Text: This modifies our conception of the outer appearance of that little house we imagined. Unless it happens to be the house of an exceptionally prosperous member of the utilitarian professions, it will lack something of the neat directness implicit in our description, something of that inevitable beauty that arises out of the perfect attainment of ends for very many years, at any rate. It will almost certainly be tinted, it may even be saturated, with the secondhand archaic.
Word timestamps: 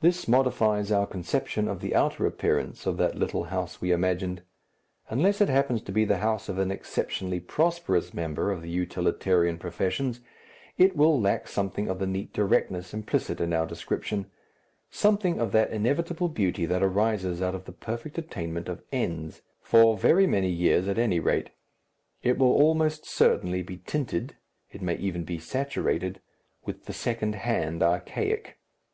This 0.00 0.26
modifies 0.26 0.90
our 0.90 1.06
conception 1.06 1.68
of 1.68 1.82
the 1.82 1.94
outer 1.94 2.24
appearance 2.24 2.86
of 2.86 2.96
that 2.96 3.14
little 3.14 3.44
house 3.52 3.78
we 3.78 3.92
imagined. 3.92 4.40
Unless 5.10 5.42
it 5.42 5.50
happens 5.50 5.82
to 5.82 5.92
be 5.92 6.06
the 6.06 6.16
house 6.24 6.48
of 6.48 6.56
an 6.56 6.70
exceptionally 6.70 7.38
prosperous 7.38 8.14
member 8.14 8.50
of 8.50 8.62
the 8.62 8.70
utilitarian 8.70 9.58
professions, 9.58 10.20
it 10.78 10.96
will 10.96 11.20
lack 11.20 11.46
something 11.46 11.90
of 11.90 11.98
the 11.98 12.06
neat 12.06 12.32
directness 12.32 12.94
implicit 12.94 13.38
in 13.38 13.52
our 13.52 13.66
description, 13.66 14.30
something 14.88 15.38
of 15.38 15.52
that 15.52 15.70
inevitable 15.72 16.30
beauty 16.30 16.64
that 16.64 16.82
arises 16.82 17.42
out 17.42 17.54
of 17.54 17.66
the 17.66 17.72
perfect 17.72 18.16
attainment 18.16 18.66
of 18.66 18.82
ends 18.92 19.42
for 19.60 19.94
very 19.98 20.26
many 20.26 20.48
years, 20.48 20.88
at 20.88 20.96
any 20.98 21.20
rate. 21.20 21.50
It 22.22 22.38
will 22.38 22.54
almost 22.54 23.04
certainly 23.04 23.60
be 23.62 23.82
tinted, 23.84 24.36
it 24.70 24.80
may 24.80 24.94
even 24.96 25.24
be 25.24 25.38
saturated, 25.38 26.22
with 26.64 26.86
the 26.86 26.94
secondhand 26.94 27.82
archaic. 27.82 28.56